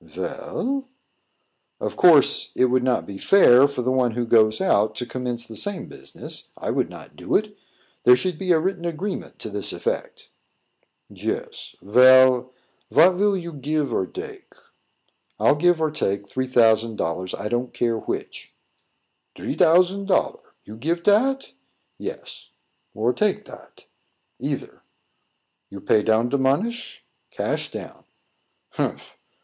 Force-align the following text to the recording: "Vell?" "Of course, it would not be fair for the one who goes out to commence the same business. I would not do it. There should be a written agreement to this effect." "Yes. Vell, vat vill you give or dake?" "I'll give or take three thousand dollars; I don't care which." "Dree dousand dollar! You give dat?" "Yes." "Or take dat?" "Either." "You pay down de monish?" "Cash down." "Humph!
"Vell?" 0.03 0.85
"Of 1.79 1.95
course, 1.95 2.51
it 2.55 2.65
would 2.71 2.81
not 2.81 3.05
be 3.05 3.19
fair 3.19 3.67
for 3.67 3.83
the 3.83 3.91
one 3.91 4.13
who 4.13 4.25
goes 4.25 4.59
out 4.59 4.95
to 4.95 5.05
commence 5.05 5.45
the 5.45 5.55
same 5.55 5.85
business. 5.85 6.49
I 6.57 6.71
would 6.71 6.89
not 6.89 7.15
do 7.15 7.35
it. 7.35 7.55
There 8.03 8.15
should 8.15 8.39
be 8.39 8.51
a 8.51 8.57
written 8.57 8.83
agreement 8.83 9.37
to 9.37 9.51
this 9.51 9.71
effect." 9.71 10.29
"Yes. 11.07 11.75
Vell, 11.83 12.51
vat 12.89 13.11
vill 13.11 13.37
you 13.37 13.53
give 13.53 13.93
or 13.93 14.07
dake?" 14.07 14.53
"I'll 15.39 15.53
give 15.53 15.79
or 15.79 15.91
take 15.91 16.27
three 16.27 16.47
thousand 16.47 16.95
dollars; 16.95 17.35
I 17.35 17.47
don't 17.47 17.71
care 17.71 17.99
which." 17.99 18.53
"Dree 19.35 19.53
dousand 19.55 20.07
dollar! 20.07 20.41
You 20.63 20.77
give 20.77 21.03
dat?" 21.03 21.51
"Yes." 21.99 22.49
"Or 22.95 23.13
take 23.13 23.45
dat?" 23.45 23.83
"Either." 24.39 24.81
"You 25.69 25.79
pay 25.79 26.01
down 26.01 26.29
de 26.29 26.39
monish?" 26.39 27.03
"Cash 27.29 27.69
down." 27.71 28.03
"Humph! 28.69 29.15